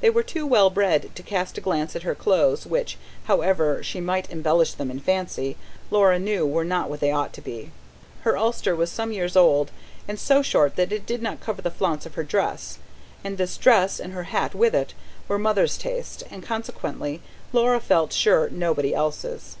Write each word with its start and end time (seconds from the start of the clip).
They 0.00 0.10
were 0.10 0.24
too 0.24 0.48
well 0.48 0.68
bred 0.68 1.14
to 1.14 1.22
cast 1.22 1.56
a 1.56 1.60
glance 1.60 1.94
at 1.94 2.02
her 2.02 2.16
clothes, 2.16 2.66
which, 2.66 2.98
however 3.26 3.84
she 3.84 4.00
might 4.00 4.28
embellish 4.28 4.72
them 4.72 4.90
in 4.90 4.98
fancy, 4.98 5.56
Laura 5.92 6.18
knew 6.18 6.44
were 6.44 6.64
not 6.64 6.90
what 6.90 6.98
they 6.98 7.12
ought 7.12 7.32
to 7.34 7.40
be: 7.40 7.70
her 8.22 8.36
ulster 8.36 8.74
was 8.74 8.90
some 8.90 9.12
years 9.12 9.36
old, 9.36 9.70
and 10.08 10.18
so 10.18 10.42
short 10.42 10.74
that 10.74 10.90
it 10.90 11.06
did 11.06 11.22
not 11.22 11.38
cover 11.38 11.62
the 11.62 11.70
flounce 11.70 12.04
of 12.04 12.16
her 12.16 12.24
dress, 12.24 12.80
and 13.22 13.38
this 13.38 13.56
dress, 13.56 14.00
and 14.00 14.12
her 14.12 14.24
hat 14.24 14.56
with 14.56 14.74
it, 14.74 14.92
were 15.28 15.38
Mother's 15.38 15.78
taste, 15.78 16.24
and 16.32 16.42
consequently, 16.42 17.22
Laura 17.52 17.78
felt 17.78 18.12
sure, 18.12 18.48
nobody 18.50 18.92
else's. 18.92 19.54